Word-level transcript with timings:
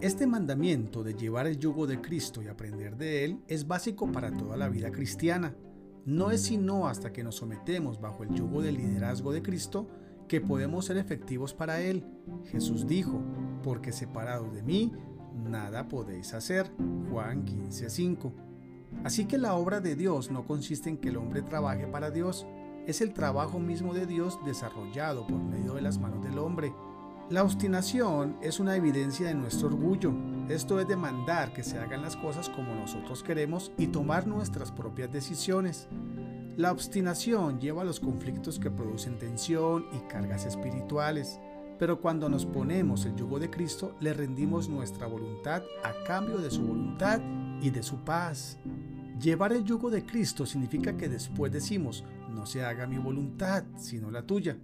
Este 0.00 0.28
mandamiento 0.28 1.02
de 1.02 1.14
llevar 1.14 1.48
el 1.48 1.58
yugo 1.58 1.88
de 1.88 2.00
Cristo 2.00 2.40
y 2.40 2.46
aprender 2.46 2.96
de 2.96 3.24
Él 3.24 3.42
es 3.48 3.66
básico 3.66 4.12
para 4.12 4.30
toda 4.30 4.56
la 4.56 4.68
vida 4.68 4.92
cristiana. 4.92 5.56
No 6.04 6.30
es 6.30 6.42
sino 6.42 6.86
hasta 6.86 7.12
que 7.12 7.24
nos 7.24 7.34
sometemos 7.34 8.00
bajo 8.00 8.22
el 8.22 8.32
yugo 8.32 8.62
del 8.62 8.76
liderazgo 8.76 9.32
de 9.32 9.42
Cristo 9.42 9.88
que 10.28 10.40
podemos 10.40 10.84
ser 10.84 10.98
efectivos 10.98 11.52
para 11.52 11.80
Él. 11.80 12.06
Jesús 12.44 12.86
dijo, 12.86 13.20
porque 13.64 13.90
separados 13.90 14.54
de 14.54 14.62
mí, 14.62 14.92
nada 15.34 15.88
podéis 15.88 16.32
hacer. 16.32 16.70
Juan 17.10 17.44
15:5. 17.44 18.32
Así 19.02 19.24
que 19.24 19.36
la 19.36 19.54
obra 19.54 19.80
de 19.80 19.96
Dios 19.96 20.30
no 20.30 20.46
consiste 20.46 20.88
en 20.88 20.98
que 20.98 21.08
el 21.08 21.16
hombre 21.16 21.42
trabaje 21.42 21.88
para 21.88 22.12
Dios, 22.12 22.46
es 22.86 23.00
el 23.00 23.12
trabajo 23.12 23.58
mismo 23.58 23.94
de 23.94 24.06
Dios 24.06 24.38
desarrollado 24.46 25.26
por 25.26 25.42
medio 25.42 25.74
de 25.74 25.82
las 25.82 25.98
manos 25.98 26.22
del 26.22 26.38
hombre. 26.38 26.72
La 27.30 27.44
obstinación 27.44 28.38
es 28.40 28.58
una 28.58 28.74
evidencia 28.74 29.28
de 29.28 29.34
nuestro 29.34 29.68
orgullo. 29.68 30.14
Esto 30.48 30.80
es 30.80 30.88
demandar 30.88 31.52
que 31.52 31.62
se 31.62 31.78
hagan 31.78 32.00
las 32.00 32.16
cosas 32.16 32.48
como 32.48 32.74
nosotros 32.74 33.22
queremos 33.22 33.70
y 33.76 33.88
tomar 33.88 34.26
nuestras 34.26 34.72
propias 34.72 35.12
decisiones. 35.12 35.88
La 36.56 36.72
obstinación 36.72 37.60
lleva 37.60 37.82
a 37.82 37.84
los 37.84 38.00
conflictos 38.00 38.58
que 38.58 38.70
producen 38.70 39.18
tensión 39.18 39.84
y 39.92 40.08
cargas 40.08 40.46
espirituales. 40.46 41.38
Pero 41.78 42.00
cuando 42.00 42.30
nos 42.30 42.46
ponemos 42.46 43.04
el 43.04 43.14
yugo 43.14 43.38
de 43.38 43.50
Cristo, 43.50 43.94
le 44.00 44.14
rendimos 44.14 44.70
nuestra 44.70 45.06
voluntad 45.06 45.62
a 45.84 45.92
cambio 46.06 46.38
de 46.38 46.50
su 46.50 46.62
voluntad 46.62 47.20
y 47.60 47.68
de 47.68 47.82
su 47.82 47.98
paz. 48.04 48.58
Llevar 49.20 49.52
el 49.52 49.64
yugo 49.64 49.90
de 49.90 50.06
Cristo 50.06 50.46
significa 50.46 50.96
que 50.96 51.10
después 51.10 51.52
decimos, 51.52 52.04
no 52.30 52.46
se 52.46 52.64
haga 52.64 52.86
mi 52.86 52.96
voluntad, 52.96 53.64
sino 53.76 54.10
la 54.10 54.22
tuya. 54.22 54.56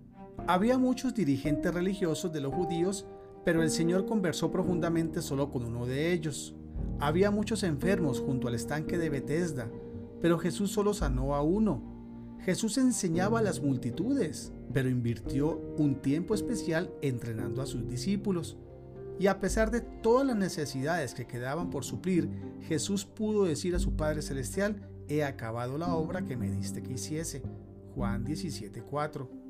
Había 0.47 0.79
muchos 0.79 1.15
dirigentes 1.15 1.73
religiosos 1.73 2.33
de 2.33 2.41
los 2.41 2.53
judíos, 2.53 3.07
pero 3.45 3.63
el 3.63 3.71
Señor 3.71 4.07
conversó 4.07 4.51
profundamente 4.51 5.23
solo 5.23 5.51
con 5.51 5.65
uno 5.65 5.87
de 5.87 6.13
ellos. 6.13 6.55
Había 6.99 7.31
muchos 7.31 7.63
enfermos 7.63 8.21
junto 8.21 8.49
al 8.49 8.55
estanque 8.55 8.99
de 8.99 9.11
Bethesda, 9.11 9.71
pero 10.21 10.39
Jesús 10.39 10.71
solo 10.71 10.95
sanó 10.95 11.35
a 11.35 11.43
uno. 11.43 11.83
Jesús 12.41 12.77
enseñaba 12.79 13.39
a 13.39 13.43
las 13.43 13.63
multitudes, 13.63 14.53
pero 14.73 14.91
invirtió 14.91 15.61
un 15.79 15.97
tiempo 16.03 16.35
especial 16.35 16.93
entrenando 17.01 17.63
a 17.63 17.67
sus 17.67 17.89
discípulos. 17.89 18.59
Y 19.19 19.29
a 19.29 19.41
pesar 19.41 19.71
de 19.71 19.81
todas 19.81 20.27
las 20.27 20.37
necesidades 20.37 21.15
que 21.15 21.27
quedaban 21.27 21.71
por 21.71 21.85
suplir, 21.85 22.29
Jesús 22.63 23.05
pudo 23.05 23.45
decir 23.45 23.75
a 23.75 23.79
su 23.79 23.97
Padre 23.97 24.23
Celestial, 24.23 24.89
he 25.09 25.25
acabado 25.25 25.79
la 25.79 25.95
obra 25.95 26.25
que 26.25 26.37
me 26.37 26.51
diste 26.51 26.83
que 26.83 26.95
hiciese. 26.95 27.43
Juan 27.95 28.25
17:4. 28.25 29.44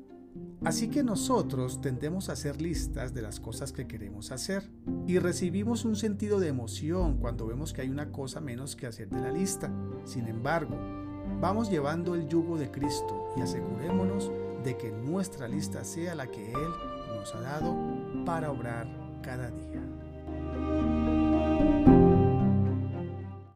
Así 0.63 0.89
que 0.89 1.03
nosotros 1.03 1.79
tendemos 1.81 2.29
a 2.29 2.33
hacer 2.33 2.61
listas 2.61 3.13
de 3.13 3.21
las 3.21 3.39
cosas 3.39 3.71
que 3.71 3.87
queremos 3.87 4.31
hacer 4.31 4.69
y 5.07 5.19
recibimos 5.19 5.85
un 5.85 5.95
sentido 5.95 6.39
de 6.39 6.47
emoción 6.47 7.17
cuando 7.17 7.45
vemos 7.45 7.71
que 7.71 7.81
hay 7.81 7.89
una 7.89 8.11
cosa 8.11 8.41
menos 8.41 8.75
que 8.75 8.87
hacer 8.87 9.09
de 9.09 9.21
la 9.21 9.31
lista. 9.31 9.71
Sin 10.05 10.27
embargo, 10.27 10.75
Vamos 11.41 11.69
llevando 11.69 12.15
el 12.15 12.27
yugo 12.27 12.57
de 12.57 12.71
Cristo 12.71 13.33
y 13.35 13.41
asegurémonos 13.41 14.31
de 14.63 14.77
que 14.77 14.91
nuestra 14.91 15.47
lista 15.47 15.83
sea 15.83 16.15
la 16.15 16.27
que 16.27 16.51
Él 16.51 16.69
nos 17.15 17.35
ha 17.35 17.41
dado 17.41 17.75
para 18.25 18.51
obrar 18.51 18.87
cada 19.21 19.51
día. 19.51 19.81